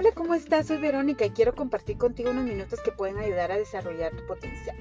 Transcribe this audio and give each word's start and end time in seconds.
Hola, 0.00 0.12
¿cómo 0.12 0.32
estás? 0.32 0.68
Soy 0.68 0.78
Verónica 0.78 1.26
y 1.26 1.30
quiero 1.30 1.54
compartir 1.54 1.98
contigo 1.98 2.30
unos 2.30 2.46
minutos 2.46 2.80
que 2.80 2.90
pueden 2.90 3.18
ayudar 3.18 3.52
a 3.52 3.58
desarrollar 3.58 4.16
tu 4.16 4.26
potencial. 4.26 4.74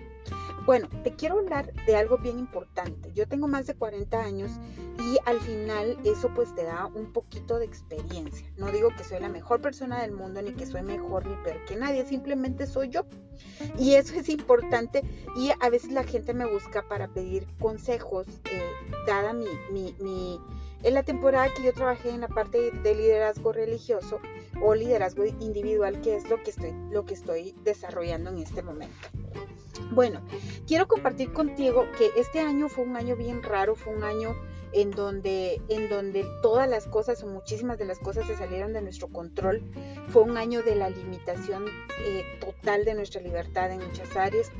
Bueno, 0.66 0.88
te 1.04 1.14
quiero 1.14 1.39
hablar 1.39 1.73
de 1.86 1.98
algo 1.98 2.20
bien 2.20 2.39
importante. 2.39 3.12
Yo 3.14 3.28
tengo 3.28 3.50
más 3.50 3.68
de 3.68 3.76
40 3.76 4.18
años 4.18 4.50
y 4.98 5.18
al 5.26 5.41
final 5.41 5.98
eso 6.05 6.34
pues 6.34 6.55
te 6.55 6.63
da 6.63 6.86
un 6.86 7.12
poquito 7.12 7.59
de 7.59 7.66
experiencia. 7.66 8.50
No 8.55 8.71
digo 8.71 8.91
que 8.95 9.04
soy 9.04 9.20
la 9.20 9.27
mejor 9.27 9.59
persona 9.59 10.02
del 10.04 10.13
mundo 10.13 10.41
ni 10.41 10.54
que 10.54 10.66
soy 10.66 10.84
mejor 10.84 11.27
ni 11.27 11.36
peor 11.44 11.66
que 11.66 11.76
nadie, 11.76 12.05
simplemente 12.05 12.66
soy 12.66 12.88
yo. 12.88 13.04
Y 13.77 13.95
eso 13.95 14.16
es 14.16 14.30
importante 14.30 15.04
y 15.36 15.52
a 15.59 15.70
veces 15.70 15.91
la 15.91 16.05
gente 16.05 16.34
me 16.34 16.45
busca 16.49 16.88
para 16.88 17.09
pedir 17.09 17.45
consejos, 17.59 18.26
eh, 18.49 18.62
dada 19.05 19.34
mi, 19.34 19.48
mi, 19.70 19.94
mi 19.99 20.40
en 20.84 20.94
la 20.94 21.04
temporada 21.04 21.54
que 21.54 21.64
yo 21.64 21.74
trabajé 21.74 22.10
en 22.10 22.22
la 22.22 22.28
parte 22.28 22.72
de 22.72 22.96
liderazgo 22.96 23.52
religioso 23.52 24.20
o 24.62 24.76
liderazgo 24.76 25.26
individual, 25.26 26.02
que 26.02 26.16
es 26.16 26.30
lo 26.30 26.42
que 26.44 27.14
estoy, 27.14 27.55
desarrollando 27.64 28.30
en 28.30 28.40
este 28.40 28.62
momento. 28.62 29.08
Bueno, 29.92 30.22
quiero 30.68 30.88
compartir 30.88 31.32
contigo 31.34 31.86
que 31.98 32.12
este 32.18 32.40
año 32.40 32.70
fue 32.70 32.84
un 32.84 32.96
año 32.96 33.16
bien 33.16 33.42
raro, 33.42 33.76
fue 33.76 33.96
un 33.96 34.04
año 34.04 34.36
en 34.72 34.92
donde, 34.92 35.62
en 35.70 35.90
donde 35.90 36.26
todas 36.42 36.70
las 36.70 36.86
cosas 36.86 37.24
o 37.24 37.27
muchísimas 37.27 37.77
de 37.77 37.86
las 37.86 38.00
cosas 38.00 38.27
se 38.27 38.36
salieron 38.36 38.74
de 38.74 38.82
nuestro 38.82 39.08
control. 39.08 39.64
Fue 40.10 40.22
un 40.22 40.38
año 40.38 40.62
de 40.62 40.76
la 40.76 40.90
limitación 40.90 41.66
eh, 42.05 42.24
total 42.40 42.86
de 42.86 42.94
nuestra 42.94 43.22
libertad 43.22 43.72
en 43.72 43.80
muchas 43.86 44.16
áreas. 44.16 44.52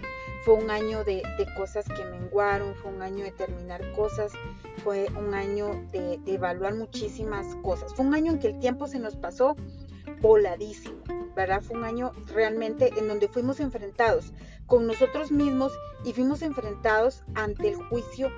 Fue 0.44 0.54
un 0.54 0.72
año 0.72 1.04
de, 1.04 1.22
cosas 1.58 1.86
que 1.86 2.04
menguaron, 2.06 2.76
fue 2.76 2.92
un 2.92 3.02
año 3.02 3.24
de 3.24 3.32
terminar 3.32 3.82
cosas, 3.94 4.32
fue 4.84 5.08
un 5.18 5.34
año 5.34 5.70
de, 5.92 6.18
de 6.20 6.34
evaluar 6.36 6.76
muchísimas 6.76 7.56
cosas. 7.58 7.94
Fue 7.94 8.06
un 8.06 8.14
año 8.14 8.34
en 8.34 8.40
que 8.40 8.48
el 8.48 8.60
tiempo 8.60 8.88
se 8.88 9.00
nos 9.00 9.16
pasó 9.16 9.56
voladísimo, 10.22 11.04
¿verdad? 11.36 11.62
Fue 11.62 11.78
un 11.78 11.84
año 11.84 12.12
realmente 12.34 12.92
en 12.98 13.08
donde 13.08 13.28
fuimos 13.28 13.60
enfrentados 13.60 14.34
con 14.66 14.86
nosotros 14.88 15.32
mismos 15.32 15.74
y 16.06 16.14
fuimos 16.14 16.42
enfrentados 16.42 17.24
ante 17.36 17.70
el 17.70 17.76
juicio 17.76 18.30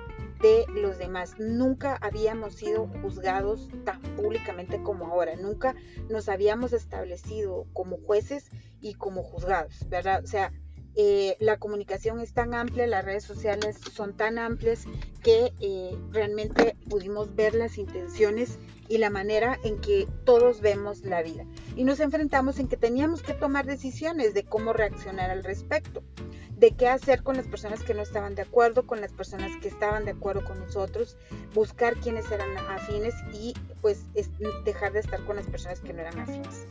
de 0.42 0.66
los 0.74 0.98
demás. 0.98 1.34
Nunca 1.38 1.96
habíamos 2.00 2.54
sido 2.54 2.88
juzgados 3.00 3.68
tan 3.84 4.00
públicamente 4.16 4.82
como 4.82 5.06
ahora. 5.06 5.36
Nunca 5.36 5.74
nos 6.10 6.28
habíamos 6.28 6.72
establecido 6.72 7.66
como 7.72 7.96
jueces 7.98 8.50
y 8.80 8.94
como 8.94 9.22
juzgados, 9.22 9.88
¿verdad? 9.88 10.22
O 10.24 10.26
sea, 10.26 10.52
eh, 10.94 11.36
la 11.40 11.58
comunicación 11.58 12.20
es 12.20 12.34
tan 12.34 12.54
amplia, 12.54 12.86
las 12.86 13.04
redes 13.04 13.24
sociales 13.24 13.78
son 13.94 14.14
tan 14.14 14.38
amplias 14.38 14.84
que 15.22 15.52
eh, 15.60 15.96
realmente 16.10 16.76
pudimos 16.88 17.34
ver 17.34 17.54
las 17.54 17.78
intenciones 17.78 18.58
y 18.88 18.98
la 18.98 19.08
manera 19.08 19.58
en 19.64 19.80
que 19.80 20.06
todos 20.24 20.60
vemos 20.60 21.00
la 21.02 21.22
vida. 21.22 21.46
Y 21.76 21.84
nos 21.84 22.00
enfrentamos 22.00 22.58
en 22.58 22.68
que 22.68 22.76
teníamos 22.76 23.22
que 23.22 23.32
tomar 23.32 23.64
decisiones 23.64 24.34
de 24.34 24.44
cómo 24.44 24.72
reaccionar 24.72 25.30
al 25.30 25.44
respecto 25.44 26.02
de 26.62 26.70
qué 26.76 26.88
hacer 26.88 27.24
con 27.24 27.36
las 27.36 27.48
personas 27.48 27.82
que 27.82 27.92
no 27.92 28.02
estaban 28.02 28.36
de 28.36 28.42
acuerdo, 28.42 28.86
con 28.86 29.00
las 29.00 29.12
personas 29.12 29.50
que 29.60 29.66
estaban 29.66 30.04
de 30.04 30.12
acuerdo 30.12 30.44
con 30.44 30.60
nosotros, 30.60 31.16
buscar 31.54 31.96
quienes 31.96 32.30
eran 32.30 32.56
afines 32.56 33.16
y 33.32 33.52
pues 33.80 34.04
dejar 34.64 34.92
de 34.92 35.00
estar 35.00 35.24
con 35.24 35.34
las 35.34 35.46
personas 35.46 35.80
que 35.80 35.92
no 35.92 36.02
eran 36.02 36.20
afines. 36.20 36.68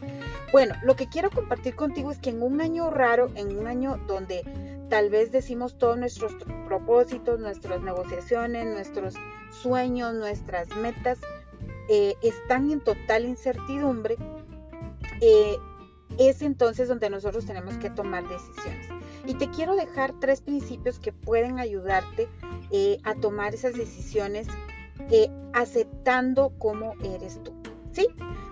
Bueno, 0.53 0.75
lo 0.84 0.95
que 0.95 1.09
quiero 1.09 1.30
compartir 1.30 1.75
contigo 1.75 2.09
es 2.09 2.19
que 2.19 2.30
en 2.30 2.42
un 2.42 2.62
año 2.62 2.89
raro, 2.89 3.31
en 3.36 3.58
un 3.58 3.67
año 3.67 4.00
donde 4.08 4.45
tal 4.89 5.09
vez 5.09 5.34
decimos 5.34 5.78
todos 5.78 5.97
nuestros 5.97 6.38
propósitos, 6.67 7.42
nuestras 7.42 7.81
negociaciones, 7.81 8.67
nuestros 8.67 9.16
sueños, 9.50 10.14
nuestras 10.14 10.69
metas, 10.78 11.19
eh, 11.89 12.16
están 12.22 12.72
en 12.72 12.80
total 12.80 13.25
incertidumbre, 13.25 14.16
eh, 15.19 15.58
es 16.17 16.41
entonces 16.41 16.88
donde 16.88 17.09
nosotros 17.09 17.46
tenemos 17.46 17.78
que 17.78 17.90
tomar 17.90 18.25
decisiones. 18.29 19.00
Y 19.26 19.36
te 19.36 19.50
quiero 19.50 19.76
dejar 19.76 20.14
tres 20.20 20.42
principios 20.42 21.00
que 21.00 21.12
pueden 21.12 21.59
ayudarte 21.59 22.28
eh, 22.72 23.00
a 23.04 23.16
tomar 23.16 23.54
esas 23.54 23.74
decisiones 23.74 24.48
eh, 25.09 25.30
aceptando 25.54 26.54
cómo 26.58 26.94
eres 27.04 27.42
tú. 27.44 27.54
¿Sí? 27.92 28.08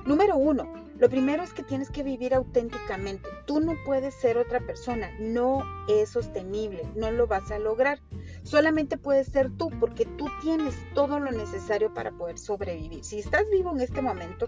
Número 0.06 0.36
uno, 0.38 0.72
lo 1.00 1.10
primero 1.10 1.44
es 1.44 1.54
que 1.54 1.64
tienes 1.64 1.90
que 1.90 2.04
vivir 2.04 2.34
auténticamente. 2.34 3.30
Tú 3.46 3.62
no 3.62 3.76
puedes 3.86 4.14
ser 4.16 4.38
otra 4.38 4.60
persona, 4.60 5.10
no 5.20 5.64
es 5.88 6.10
sostenible, 6.10 6.84
no 6.96 7.10
lo 7.12 7.26
vas 7.26 7.50
a 7.52 7.60
lograr. 7.60 8.00
Solamente 8.44 8.98
puedes 8.98 9.28
ser 9.28 9.50
tú 9.52 9.70
porque 9.80 10.06
tú 10.06 10.28
tienes 10.42 10.76
todo 10.94 11.20
lo 11.20 11.32
necesario 11.32 11.94
para 11.94 12.12
poder 12.12 12.38
sobrevivir. 12.38 13.04
Si 13.04 13.20
estás 13.20 13.44
vivo 13.52 13.72
en 13.72 13.82
este 13.82 14.02
momento 14.02 14.48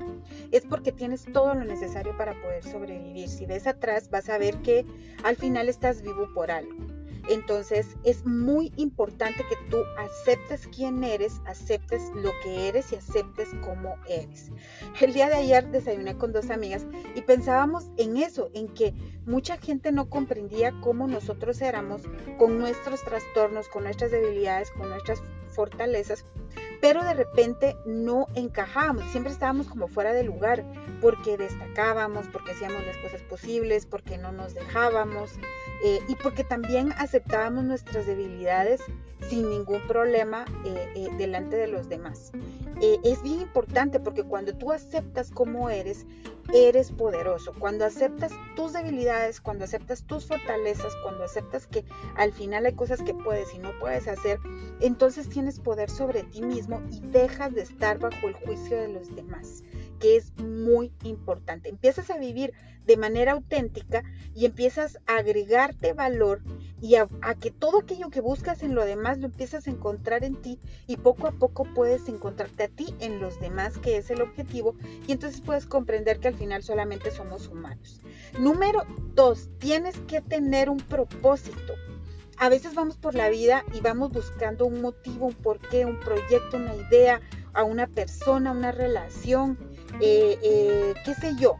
es 0.51 0.65
porque 0.65 0.91
tienes 0.91 1.25
todo 1.31 1.53
lo 1.53 1.63
necesario 1.63 2.15
para 2.17 2.33
poder 2.41 2.63
sobrevivir. 2.63 3.29
Si 3.29 3.45
ves 3.45 3.67
atrás 3.67 4.09
vas 4.09 4.29
a 4.29 4.37
ver 4.37 4.57
que 4.61 4.85
al 5.23 5.35
final 5.35 5.69
estás 5.69 6.01
vivo 6.01 6.27
por 6.33 6.51
algo. 6.51 6.90
Entonces 7.29 7.97
es 8.03 8.25
muy 8.25 8.71
importante 8.77 9.45
que 9.47 9.55
tú 9.69 9.77
aceptes 9.97 10.67
quién 10.67 11.03
eres, 11.03 11.41
aceptes 11.45 12.01
lo 12.15 12.31
que 12.43 12.67
eres 12.67 12.91
y 12.91 12.95
aceptes 12.95 13.49
cómo 13.61 13.95
eres. 14.07 14.51
El 14.99 15.13
día 15.13 15.27
de 15.27 15.35
ayer 15.35 15.69
desayuné 15.69 16.17
con 16.17 16.31
dos 16.31 16.49
amigas 16.49 16.85
y 17.15 17.21
pensábamos 17.21 17.89
en 17.97 18.17
eso, 18.17 18.49
en 18.53 18.67
que 18.69 18.93
mucha 19.25 19.57
gente 19.57 19.91
no 19.91 20.09
comprendía 20.09 20.73
cómo 20.81 21.07
nosotros 21.07 21.61
éramos 21.61 22.01
con 22.37 22.57
nuestros 22.57 23.03
trastornos, 23.03 23.67
con 23.69 23.83
nuestras 23.83 24.11
debilidades, 24.11 24.71
con 24.71 24.89
nuestras 24.89 25.21
fortalezas, 25.49 26.25
pero 26.81 27.03
de 27.03 27.13
repente 27.13 27.77
no 27.85 28.27
encajábamos, 28.33 29.05
siempre 29.11 29.31
estábamos 29.31 29.67
como 29.67 29.87
fuera 29.87 30.13
de 30.13 30.23
lugar, 30.23 30.65
porque 30.99 31.37
destacábamos, 31.37 32.27
porque 32.27 32.51
hacíamos 32.51 32.83
las 32.85 32.97
cosas 32.97 33.21
posibles, 33.23 33.85
porque 33.85 34.17
no 34.17 34.31
nos 34.31 34.53
dejábamos 34.55 35.31
eh, 35.83 35.99
y 36.07 36.15
porque 36.15 36.43
también 36.43 36.91
aceptábamos 36.97 37.63
nuestras 37.63 38.05
debilidades 38.05 38.81
sin 39.29 39.49
ningún 39.49 39.81
problema 39.87 40.45
eh, 40.65 40.93
eh, 40.95 41.09
delante 41.17 41.55
de 41.55 41.67
los 41.67 41.89
demás. 41.89 42.31
es 42.81 43.21
bien 43.21 43.41
importante 43.41 43.99
porque 43.99 44.23
cuando 44.23 44.53
tú 44.55 44.71
aceptas 44.71 45.31
cómo 45.31 45.69
eres, 45.69 46.05
eres 46.53 46.91
poderoso. 46.91 47.53
Cuando 47.57 47.85
aceptas 47.85 48.31
tus 48.55 48.73
debilidades, 48.73 49.41
cuando 49.41 49.65
aceptas 49.65 50.03
tus 50.03 50.25
fortalezas, 50.25 50.93
cuando 51.03 51.23
aceptas 51.23 51.67
que 51.67 51.85
al 52.15 52.33
final 52.33 52.65
hay 52.65 52.73
cosas 52.73 53.01
que 53.01 53.13
puedes 53.13 53.53
y 53.53 53.59
no 53.59 53.71
puedes 53.79 54.07
hacer, 54.07 54.39
entonces 54.79 55.29
tienes 55.29 55.59
poder 55.59 55.89
sobre 55.89 56.23
ti 56.23 56.41
mismo 56.41 56.81
y 56.91 56.99
dejas 57.07 57.53
de 57.53 57.61
estar 57.61 57.99
bajo 57.99 58.27
el 58.27 58.33
juicio 58.33 58.77
de 58.77 58.89
los 58.89 59.15
demás 59.15 59.63
que 60.01 60.17
es 60.17 60.35
muy 60.37 60.91
importante. 61.03 61.69
Empiezas 61.69 62.09
a 62.09 62.17
vivir 62.17 62.53
de 62.85 62.97
manera 62.97 63.33
auténtica 63.33 64.03
y 64.35 64.45
empiezas 64.45 64.97
a 65.05 65.17
agregarte 65.17 65.93
valor 65.93 66.41
y 66.81 66.95
a, 66.95 67.07
que 67.39 67.51
todo 67.51 67.77
aquello 67.77 68.09
que 68.09 68.21
buscas 68.21 68.63
en 68.63 68.73
lo 68.73 68.83
demás 68.83 69.19
lo 69.19 69.27
empiezas 69.27 69.67
a 69.67 69.69
encontrar 69.69 70.23
en 70.23 70.41
ti 70.41 70.59
y 70.87 70.97
poco 70.97 71.27
a 71.27 71.31
poco 71.31 71.63
puedes 71.75 72.09
encontrarte 72.09 72.63
a 72.63 72.67
ti 72.69 72.95
en 72.99 73.21
los 73.21 73.39
demás, 73.39 73.77
que 73.77 73.97
es 73.97 74.09
el 74.09 74.21
objetivo, 74.21 74.75
y 75.07 75.11
entonces 75.11 75.41
puedes 75.41 75.67
comprender 75.67 76.19
que 76.19 76.29
al 76.29 76.35
final 76.41 76.63
solamente 76.63 77.11
somos 77.11 77.47
humanos. 77.47 78.01
Número 78.39 78.83
dos, 79.13 79.49
tienes 79.59 79.95
que 80.07 80.21
tener 80.21 80.71
un 80.71 80.79
propósito. 80.79 81.75
A 82.37 82.49
veces 82.49 82.73
vamos 82.73 82.97
por 82.97 83.13
la 83.13 83.29
vida 83.29 83.63
y 83.75 83.81
vamos 83.81 84.11
buscando 84.11 84.65
un 84.65 84.81
motivo, 84.81 85.27
un 85.27 85.35
porqué, 85.35 85.85
un 85.85 85.99
proyecto, 85.99 86.57
una 86.57 86.73
idea, 86.73 87.21
a 87.53 87.63
una 87.63 87.85
persona, 87.85 88.51
una 88.51 88.71
relación, 88.71 89.59
eh, 90.01 90.39
eh, 90.41 90.95
qué 91.05 91.13
sé 91.13 91.35
yo, 91.37 91.57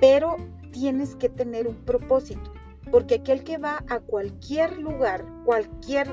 pero 0.00 0.36
tienes 0.72 1.14
que 1.14 1.28
tener 1.28 1.68
un 1.68 1.76
propósito, 1.76 2.52
porque 2.90 3.16
aquel 3.16 3.44
que 3.44 3.58
va 3.58 3.84
a 3.88 4.00
cualquier 4.00 4.78
lugar, 4.78 5.24
cualquier 5.44 6.08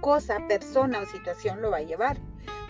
cosa, 0.00 0.38
persona 0.48 0.98
o 1.00 1.06
situación 1.06 1.62
lo 1.62 1.70
va 1.70 1.76
a 1.76 1.82
llevar. 1.82 2.16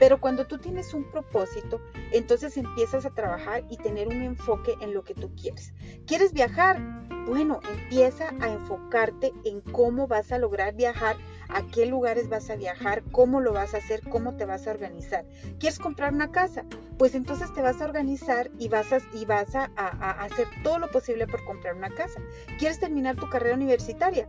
Pero 0.00 0.18
cuando 0.18 0.46
tú 0.46 0.58
tienes 0.58 0.94
un 0.94 1.04
propósito, 1.04 1.80
entonces 2.10 2.56
empiezas 2.56 3.04
a 3.04 3.10
trabajar 3.10 3.64
y 3.68 3.76
tener 3.76 4.08
un 4.08 4.22
enfoque 4.22 4.74
en 4.80 4.94
lo 4.94 5.04
que 5.04 5.14
tú 5.14 5.30
quieres. 5.36 5.74
¿Quieres 6.06 6.32
viajar? 6.32 6.80
Bueno, 7.26 7.60
empieza 7.70 8.30
a 8.40 8.48
enfocarte 8.48 9.30
en 9.44 9.60
cómo 9.60 10.08
vas 10.08 10.32
a 10.32 10.38
lograr 10.38 10.74
viajar 10.74 11.16
a 11.50 11.66
qué 11.66 11.84
lugares 11.84 12.28
vas 12.28 12.48
a 12.48 12.56
viajar, 12.56 13.02
cómo 13.12 13.40
lo 13.40 13.52
vas 13.52 13.74
a 13.74 13.78
hacer, 13.78 14.00
cómo 14.08 14.36
te 14.36 14.46
vas 14.46 14.66
a 14.66 14.70
organizar. 14.70 15.26
¿Quieres 15.58 15.78
comprar 15.78 16.14
una 16.14 16.32
casa? 16.32 16.64
Pues 16.96 17.14
entonces 17.14 17.52
te 17.52 17.60
vas 17.60 17.80
a 17.80 17.84
organizar 17.84 18.50
y 18.58 18.68
vas 18.68 18.92
a, 18.92 19.70
a 19.76 20.10
hacer 20.24 20.48
todo 20.62 20.78
lo 20.78 20.90
posible 20.90 21.26
por 21.26 21.44
comprar 21.44 21.74
una 21.74 21.90
casa. 21.90 22.20
¿Quieres 22.58 22.80
terminar 22.80 23.16
tu 23.16 23.28
carrera 23.28 23.54
universitaria? 23.54 24.28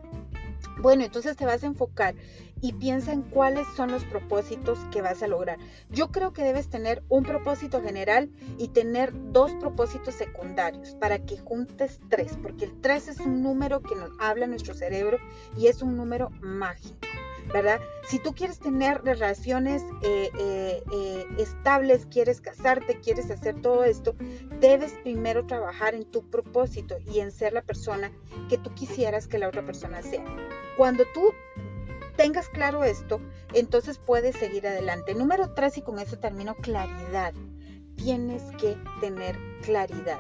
Bueno, 0.81 1.04
entonces 1.04 1.38
te 1.38 1.45
vas 1.45 1.63
a 1.63 1.68
enfocar 1.68 2.16
y 2.60 2.74
piensa 2.74 3.12
en 3.13 3.22
cuáles 3.22 3.68
son 3.75 3.92
los 3.92 4.04
propósitos 4.06 4.80
que 4.92 5.01
vas 5.01 5.22
a 5.22 5.28
lograr. 5.28 5.60
Yo 5.89 6.12
creo 6.12 6.33
que 6.33 6.44
debes 6.44 6.69
tener 6.69 7.04
un 7.07 7.24
propósito 7.24 7.81
general 7.81 8.31
y 8.57 8.69
tener 8.69 9.12
dos 9.31 9.51
propósitos 9.60 10.16
secundarios 10.16 10.95
para 10.95 11.19
que 11.19 11.38
juntes 11.38 12.00
tres, 12.10 12.38
porque 12.42 12.66
el 12.66 12.81
tres 12.81 13.07
es 13.07 13.19
un 13.19 13.44
número 13.44 13.81
que 13.81 13.95
nos 13.95 14.12
habla 14.19 14.48
nuestro 14.48 14.74
cerebro 14.74 15.18
y 15.56 15.68
es 15.68 15.83
un 15.83 15.95
número 15.95 16.31
mágico. 16.42 16.98
¿verdad? 17.51 17.81
Si 18.07 18.19
tú 18.19 18.33
quieres 18.33 18.60
tener 18.60 19.04
relaciones 19.04 19.83
eh, 20.04 20.30
eh, 20.39 20.83
eh, 20.94 21.25
estables, 21.38 22.06
quieres 22.06 22.39
casarte, 22.39 23.00
quieres 23.00 23.30
hacer 23.30 23.62
todo 23.62 23.83
esto, 23.83 24.16
debes 24.60 24.94
primero 25.04 25.45
trabajar 25.45 25.94
en 25.94 26.06
tu 26.06 26.24
propósito 26.30 26.98
y 27.13 27.19
en 27.19 27.31
ser 27.31 27.54
la 27.54 27.62
persona 27.62 28.12
que 28.50 28.57
tú 28.57 28.74
quisieras 28.74 29.28
que 29.28 29.38
la 29.38 29.50
otra 29.50 29.66
persona 29.66 30.01
sea. 30.01 30.24
Cuando 30.77 31.03
tú 31.13 31.33
tengas 32.15 32.50
claro 32.50 32.83
esto, 32.83 33.19
entonces 33.53 33.97
puedes 33.97 34.35
seguir 34.35 34.68
adelante. 34.68 35.13
Número 35.13 35.53
tres, 35.53 35.77
y 35.77 35.81
con 35.81 36.00
eso 36.00 36.18
termino, 36.18 36.56
claridad. 36.56 37.33
Tienes 37.95 38.44
que 38.57 38.77
tener 39.00 39.38
claridad. 39.62 40.19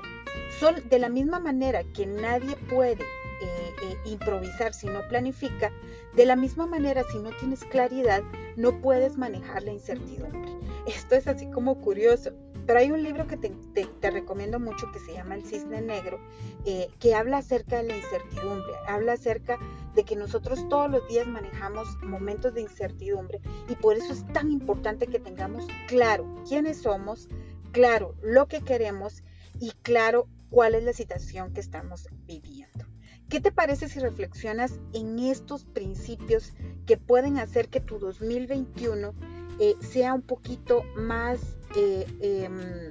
Son 0.59 0.75
de 0.89 0.99
la 0.99 1.09
misma 1.09 1.39
manera 1.39 1.83
que 1.95 2.05
nadie 2.05 2.55
puede 2.69 3.03
eh, 3.41 3.73
eh, 3.83 3.97
improvisar 4.05 4.73
si 4.73 4.87
no 4.87 5.07
planifica, 5.07 5.71
de 6.15 6.25
la 6.25 6.35
misma 6.35 6.67
manera 6.67 7.03
si 7.11 7.19
no 7.19 7.31
tienes 7.39 7.63
claridad, 7.65 8.21
no 8.55 8.79
puedes 8.81 9.17
manejar 9.17 9.63
la 9.63 9.71
incertidumbre. 9.71 10.51
Esto 10.85 11.15
es 11.15 11.27
así 11.27 11.49
como 11.49 11.79
curioso. 11.81 12.31
Pero 12.71 12.79
hay 12.79 12.91
un 12.91 13.03
libro 13.03 13.27
que 13.27 13.35
te, 13.35 14.11
recomiendo 14.11 14.57
mucho 14.57 14.89
que 14.93 14.99
se 14.99 15.11
llama 15.11 15.35
El 15.35 15.43
Cisne 15.43 15.81
Negro, 15.81 16.21
eh, 16.63 16.87
que 17.01 17.13
habla 17.13 17.39
acerca 17.39 17.75
de 17.75 17.83
la 17.83 17.97
incertidumbre, 17.97 18.71
habla 18.87 19.11
acerca 19.11 19.57
de 19.93 20.05
que 20.05 20.15
nosotros 20.15 20.69
todos 20.69 20.89
los 20.89 21.05
días 21.09 21.27
manejamos 21.27 22.01
momentos 22.01 22.53
de 22.53 22.61
incertidumbre 22.61 23.41
y 23.67 23.75
por 23.75 23.97
eso 23.97 24.13
es 24.13 24.25
tan 24.27 24.51
importante 24.51 25.07
que 25.07 25.19
tengamos 25.19 25.67
claro 25.87 26.25
quiénes 26.47 26.81
somos, 26.81 27.27
claro 27.73 28.15
lo 28.21 28.47
que 28.47 28.61
queremos 28.61 29.21
y 29.59 29.71
claro 29.81 30.29
cuál 30.49 30.73
es 30.73 30.85
la 30.85 30.93
situación 30.93 31.51
que 31.51 31.59
estamos 31.59 32.07
viviendo. 32.25 32.85
¿Qué 33.27 33.41
te 33.41 33.51
parece 33.51 33.89
si 33.89 33.99
reflexionas 33.99 34.79
en 34.93 35.19
estos 35.19 35.65
principios 35.65 36.53
que 36.85 36.95
pueden 36.95 37.37
hacer 37.37 37.67
que 37.67 37.81
tu 37.81 37.99
2021 37.99 39.13
eh, 39.59 39.75
sea 39.81 40.13
un 40.13 40.21
poquito 40.21 40.83
más, 40.95 41.39
eh, 41.75 42.05
em, 42.21 42.89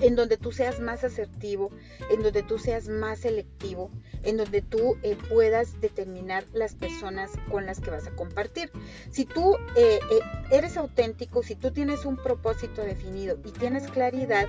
en 0.00 0.14
donde 0.14 0.36
tú 0.36 0.52
seas 0.52 0.78
más 0.80 1.04
asertivo, 1.04 1.70
en 2.10 2.22
donde 2.22 2.42
tú 2.42 2.58
seas 2.58 2.88
más 2.88 3.20
selectivo, 3.20 3.90
en 4.22 4.36
donde 4.36 4.60
tú 4.60 4.98
eh, 5.02 5.16
puedas 5.30 5.80
determinar 5.80 6.44
las 6.52 6.74
personas 6.74 7.30
con 7.50 7.64
las 7.64 7.80
que 7.80 7.90
vas 7.90 8.06
a 8.06 8.10
compartir. 8.10 8.70
Si 9.10 9.24
tú 9.24 9.56
eres 10.50 10.76
auténtico, 10.76 11.42
si 11.42 11.54
tú 11.54 11.70
tienes 11.70 12.04
un 12.04 12.18
propósito 12.18 12.82
definido 12.82 13.38
y 13.42 13.52
tienes 13.52 13.90
claridad, 13.90 14.46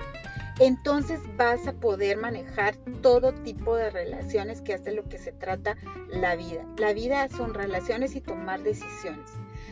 entonces 0.58 1.20
vas 1.36 1.66
a 1.66 1.72
poder 1.72 2.18
manejar 2.18 2.76
todo 3.00 3.32
tipo 3.32 3.76
de 3.76 3.90
relaciones, 3.90 4.60
que 4.60 4.76
de 4.76 4.92
lo 4.92 5.08
que 5.08 5.18
se 5.18 5.32
trata 5.32 5.76
la 6.08 6.36
vida. 6.36 6.64
La 6.78 6.92
vida 6.92 7.28
son 7.28 7.54
relaciones 7.54 8.14
y 8.16 8.20
tomar 8.20 8.62
decisiones. 8.62 9.30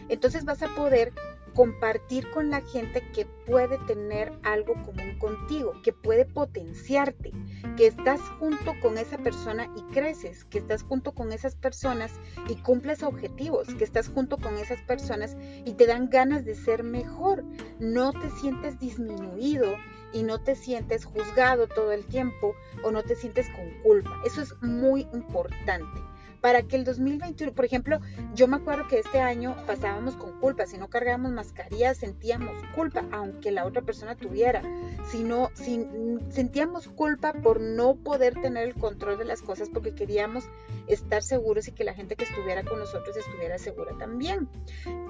Entonces 0.09 0.45
vas 0.45 0.63
a 0.63 0.75
poder 0.75 1.13
compartir 1.55 2.31
con 2.31 2.51
la 2.51 2.61
gente 2.63 3.03
que 3.13 3.27
puede 3.47 3.79
tener 3.87 4.33
algo 4.43 4.75
común 4.85 5.19
contigo, 5.19 5.73
que 5.83 5.93
puede 5.93 6.25
potenciarte, 6.25 7.33
que 7.77 7.87
estás 7.87 8.21
junto 8.39 8.75
con 8.81 8.99
esa 8.99 9.19
persona 9.19 9.69
y 9.77 9.83
creces, 9.93 10.45
que 10.45 10.59
estás 10.59 10.83
junto 10.83 11.13
con 11.13 11.33
esas 11.33 11.55
personas 11.55 12.13
y 12.49 12.57
cumples 12.57 13.03
objetivos, 13.03 13.69
que 13.75 13.85
estás 13.85 14.09
junto 14.09 14.39
con 14.39 14.57
esas 14.57 14.81
personas 14.83 15.37
y 15.65 15.75
te 15.75 15.87
dan 15.87 16.09
ganas 16.11 16.45
de 16.45 16.55
ser 16.55 16.83
mejor. 16.83 17.45
No 17.79 18.13
te 18.13 18.31
sientes 18.41 18.79
disminuido 18.79 19.77
y 20.13 20.23
no 20.23 20.43
te 20.43 20.55
sientes 20.55 21.05
juzgado 21.05 21.69
todo 21.69 21.93
el 21.93 22.05
tiempo 22.07 22.55
o 22.85 22.91
no 22.91 23.03
te 23.03 23.15
sientes 23.15 23.49
con 23.51 23.83
culpa. 23.83 24.11
Eso 24.25 24.43
es 24.43 24.55
muy 24.63 25.09
importante 25.13 26.01
para 26.41 26.63
que 26.63 26.77
el 26.77 26.85
2021, 26.85 27.53
por 27.53 27.65
ejemplo, 27.65 28.01
yo 28.35 28.49
me 28.49 28.57
acuerdo 28.57 28.89
que 28.89 28.99
este 28.99 29.21
año 29.21 29.57
pasábamos 29.67 30.17
con 30.17 30.39
culpa, 30.41 30.67
si 30.67 30.79
no 30.79 30.89
cargábamos 30.89 31.33
mascarillas 31.33 31.99
sentíamos 31.99 32.53
culpa, 32.75 33.05
aunque 33.13 33.51
la 33.51 33.67
otra 33.67 33.83
persona 33.83 34.17
tuviera, 34.17 34.63
si 35.11 35.23
no, 35.23 35.51
si, 35.55 35.87
sentíamos 36.31 36.89
culpa 36.89 37.33
por 37.33 37.61
no 37.61 37.97
poder 37.97 38.35
tener 38.41 38.69
el 38.69 38.75
control 38.75 39.19
de 39.19 39.25
las 39.25 39.43
cosas 39.43 39.69
porque 39.69 39.95
queríamos 39.95 40.45
estar 40.87 41.23
seguros 41.23 41.69
y 41.69 41.73
que 41.73 41.85
la 41.85 41.95
gente 41.95 42.17
que 42.17 42.25
estuviera 42.25 42.65
con 42.65 42.79
nosotros 42.79 43.17
estuviera 43.17 43.59
segura 43.59 43.97
también. 43.99 44.49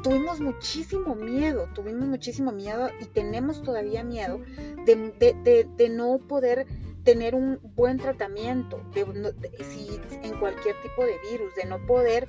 Tuvimos 0.02 0.40
muchísimo 0.40 1.14
miedo, 1.14 1.68
tuvimos 1.74 2.08
muchísimo 2.08 2.52
miedo 2.52 2.90
y 3.00 3.06
tenemos 3.06 3.62
todavía 3.62 4.04
miedo 4.04 4.40
de, 4.84 5.66
de 5.76 5.88
no 5.88 6.18
poder 6.18 6.66
tener 7.04 7.34
un 7.34 7.58
buen 7.74 7.98
tratamiento 7.98 8.80
si, 8.94 10.00
en 10.22 10.38
cualquier 10.38 10.80
tipo 10.82 11.04
de 11.04 11.16
virus, 11.30 11.54
de 11.54 11.64
no 11.64 11.84
poder 11.86 12.28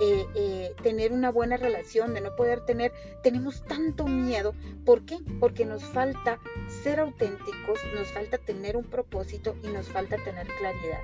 eh, 0.00 0.26
eh, 0.34 0.74
tener 0.82 1.12
una 1.12 1.30
buena 1.30 1.56
relación, 1.56 2.14
de 2.14 2.20
no 2.20 2.34
poder 2.36 2.64
tener, 2.64 2.92
tenemos 3.22 3.64
tanto 3.64 4.06
miedo. 4.06 4.54
¿Por 4.84 5.04
qué? 5.04 5.18
Porque 5.40 5.64
nos 5.64 5.84
falta 5.84 6.38
ser 6.82 7.00
auténticos, 7.00 7.80
nos 7.94 8.08
falta 8.08 8.38
tener 8.38 8.76
un 8.76 8.84
propósito 8.84 9.56
y 9.62 9.68
nos 9.68 9.88
falta 9.88 10.16
tener 10.18 10.46
claridad. 10.46 11.00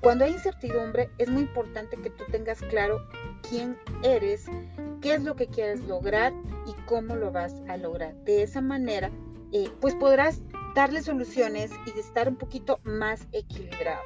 Cuando 0.00 0.24
hay 0.24 0.32
incertidumbre 0.32 1.10
es 1.18 1.28
muy 1.28 1.42
importante 1.42 1.96
que 1.96 2.10
tú 2.10 2.24
tengas 2.30 2.60
claro 2.62 3.06
quién 3.48 3.76
eres, 4.02 4.46
qué 5.00 5.14
es 5.14 5.22
lo 5.22 5.36
que 5.36 5.48
quieres 5.48 5.80
lograr 5.80 6.32
y 6.66 6.72
cómo 6.84 7.16
lo 7.16 7.32
vas 7.32 7.54
a 7.68 7.76
lograr. 7.76 8.14
De 8.24 8.42
esa 8.42 8.60
manera, 8.60 9.10
eh, 9.52 9.68
pues 9.80 9.94
podrás 9.94 10.42
darle 10.76 11.02
soluciones 11.02 11.70
y 11.86 11.98
estar 11.98 12.28
un 12.28 12.36
poquito 12.36 12.80
más 12.84 13.26
equilibrado. 13.32 14.02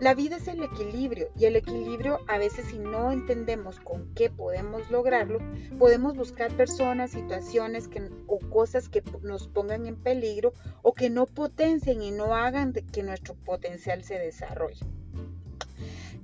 La 0.00 0.12
vida 0.12 0.36
es 0.36 0.48
el 0.48 0.62
equilibrio 0.62 1.28
y 1.34 1.46
el 1.46 1.56
equilibrio 1.56 2.20
a 2.28 2.36
veces 2.36 2.66
si 2.66 2.78
no 2.78 3.10
entendemos 3.10 3.80
con 3.80 4.12
qué 4.14 4.28
podemos 4.28 4.90
lograrlo, 4.90 5.38
podemos 5.78 6.14
buscar 6.14 6.54
personas, 6.58 7.12
situaciones 7.12 7.88
que, 7.88 8.10
o 8.26 8.38
cosas 8.50 8.90
que 8.90 9.02
nos 9.22 9.48
pongan 9.48 9.86
en 9.86 9.96
peligro 9.96 10.52
o 10.82 10.92
que 10.92 11.08
no 11.08 11.24
potencien 11.24 12.02
y 12.02 12.10
no 12.10 12.34
hagan 12.34 12.74
que 12.74 13.02
nuestro 13.02 13.34
potencial 13.36 14.04
se 14.04 14.18
desarrolle. 14.18 14.84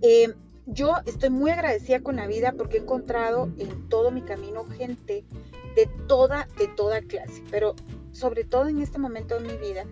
Eh, 0.02 0.34
yo 0.66 0.96
estoy 1.06 1.30
muy 1.30 1.52
agradecida 1.52 2.00
con 2.00 2.16
la 2.16 2.26
vida 2.26 2.52
porque 2.52 2.76
he 2.76 2.80
encontrado 2.80 3.48
en 3.56 3.88
todo 3.88 4.10
mi 4.10 4.20
camino 4.20 4.66
gente 4.66 5.24
de 5.74 5.88
toda, 6.06 6.48
de 6.58 6.68
toda 6.68 7.00
clase, 7.00 7.42
pero 7.50 7.74
sobre 8.12 8.44
todo 8.44 8.68
en 8.68 8.80
este 8.80 8.98
momento 8.98 9.38
de 9.38 9.48
mi 9.48 9.56
vida, 9.56 9.84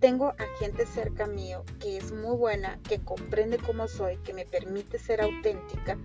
tengo 0.00 0.30
a 0.30 0.58
gente 0.58 0.84
cerca 0.84 1.26
mío 1.26 1.64
que 1.78 1.96
es 1.96 2.12
muy 2.12 2.36
buena, 2.36 2.78
que 2.88 2.98
comprende 2.98 3.58
cómo 3.58 3.86
soy, 3.86 4.16
que 4.18 4.34
me 4.34 4.44
permite 4.44 4.98
ser 4.98 5.20
auténtica, 5.20 5.96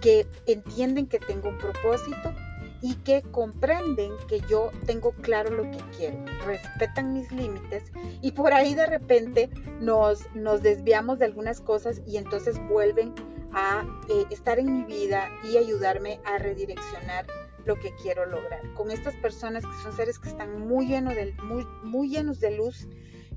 que 0.00 0.26
entienden 0.46 1.06
que 1.06 1.20
tengo 1.20 1.50
un 1.50 1.58
propósito 1.58 2.34
y 2.82 2.96
que 2.96 3.22
comprenden 3.22 4.12
que 4.28 4.40
yo 4.40 4.70
tengo 4.86 5.12
claro 5.12 5.50
lo 5.50 5.62
que 5.70 5.78
quiero, 5.96 6.22
respetan 6.44 7.12
mis 7.12 7.30
límites 7.32 7.84
y 8.20 8.32
por 8.32 8.52
ahí 8.52 8.74
de 8.74 8.86
repente 8.86 9.48
nos, 9.80 10.22
nos 10.34 10.60
desviamos 10.60 11.18
de 11.18 11.26
algunas 11.26 11.60
cosas 11.60 12.02
y 12.06 12.16
entonces 12.16 12.58
vuelven 12.68 13.14
a 13.52 13.84
eh, 14.10 14.26
estar 14.30 14.58
en 14.58 14.78
mi 14.78 14.84
vida 14.84 15.30
y 15.44 15.56
ayudarme 15.56 16.20
a 16.24 16.38
redireccionar 16.38 17.24
lo 17.66 17.78
que 17.78 17.94
quiero 18.02 18.26
lograr. 18.26 18.60
Con 18.74 18.90
estas 18.90 19.14
personas 19.16 19.64
que 19.64 19.82
son 19.82 19.92
seres 19.94 20.18
que 20.18 20.28
están 20.28 20.66
muy, 20.66 20.86
llenos 20.86 21.14
de, 21.14 21.34
muy, 21.42 21.66
muy 21.82 22.08
llenos 22.08 22.40
de 22.40 22.56
luz, 22.56 22.88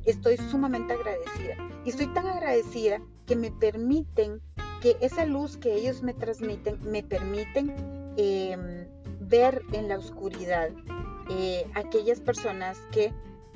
estoy 0.06 0.38
sumamente 0.38 0.94
agradecida. 0.94 1.56
Y 1.86 1.90
estoy 1.90 2.08
tan 2.08 2.28
agradecida 2.28 3.02
que 3.26 3.36
me 3.36 3.52
permiten, 3.52 4.42
que 4.82 4.98
esa 5.02 5.26
luz 5.26 5.58
que 5.58 5.74
ellos 5.74 6.04
me 6.04 6.14
transmiten, 6.14 6.80
me 6.82 7.04
permiten 7.04 7.74
em, 8.18 8.88
ver 9.20 9.64
en 9.74 9.88
la 9.88 9.98
oscuridad 9.98 10.70
eh, 11.30 11.66
aquellas 11.76 12.20
personas 12.20 12.78
que 12.92 13.12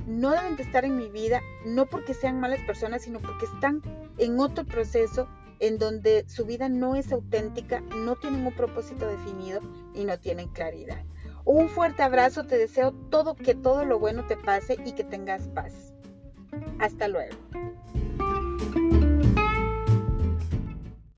no 0.07 0.31
deben 0.31 0.55
de 0.55 0.63
estar 0.63 0.83
en 0.83 0.97
mi 0.97 1.09
vida, 1.09 1.41
no 1.65 1.85
porque 1.85 2.13
sean 2.13 2.39
malas 2.39 2.59
personas, 2.65 3.03
sino 3.03 3.19
porque 3.19 3.45
están 3.45 3.81
en 4.17 4.39
otro 4.39 4.65
proceso 4.65 5.27
en 5.61 5.77
donde 5.77 6.25
su 6.27 6.45
vida 6.45 6.67
no 6.67 6.95
es 6.95 7.13
auténtica, 7.13 7.81
no 7.95 8.15
tienen 8.15 8.45
un 8.45 8.53
propósito 8.53 9.07
definido 9.07 9.61
y 9.93 10.03
no 10.03 10.19
tienen 10.19 10.49
claridad. 10.49 11.05
Un 11.45 11.69
fuerte 11.69 12.03
abrazo, 12.03 12.45
te 12.45 12.57
deseo 12.57 12.91
todo 13.09 13.35
que 13.35 13.55
todo 13.55 13.85
lo 13.85 13.99
bueno 13.99 14.25
te 14.25 14.35
pase 14.35 14.77
y 14.85 14.91
que 14.91 15.03
tengas 15.03 15.47
paz. 15.49 15.93
Hasta 16.79 17.07
luego. 17.07 17.37